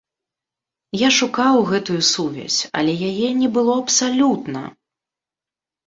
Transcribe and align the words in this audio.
Я 0.99 1.09
шукаў 1.17 1.55
гэтую 1.73 1.99
сувязь, 2.13 2.59
але 2.83 2.99
яе 3.11 3.29
не 3.45 3.53
было 3.61 3.73
абсалютна. 3.87 4.69